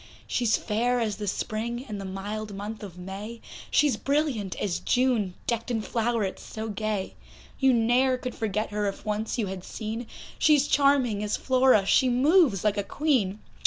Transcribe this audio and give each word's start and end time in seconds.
She's 0.25 0.57
fair 0.57 0.99
as 0.99 1.17
the 1.17 1.27
Spring 1.27 1.85
in 1.87 1.99
the 1.99 2.05
mild 2.05 2.55
month 2.55 2.81
of 2.81 2.97
May, 2.97 3.39
She's 3.69 3.97
brilliant 3.97 4.55
as 4.55 4.79
June 4.79 5.35
decked 5.45 5.69
in 5.69 5.83
flowerets 5.83 6.41
so 6.41 6.69
gay; 6.69 7.13
You 7.59 7.71
ne'er 7.71 8.17
could 8.17 8.33
forget 8.33 8.71
her 8.71 8.87
if 8.87 9.05
once 9.05 9.37
you 9.37 9.45
had 9.45 9.63
seen, 9.63 10.07
She's 10.39 10.67
charming 10.67 11.21
as 11.21 11.37
Flora, 11.37 11.85
she 11.85 12.09
moves 12.09 12.63
like 12.63 12.77
a 12.77 12.83
Queen. 12.83 13.41